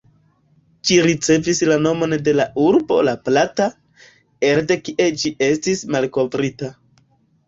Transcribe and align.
Ĝi 0.89 0.95
ricevis 1.07 1.59
la 1.71 1.75
nomon 1.81 2.15
de 2.27 2.31
la 2.39 2.47
urbo 2.63 2.97
"La 3.07 3.13
Plata", 3.29 3.67
elde 4.47 4.79
kie 4.87 5.11
ĝi 5.25 5.33
estis 5.49 5.85
malkovrita. 5.97 6.71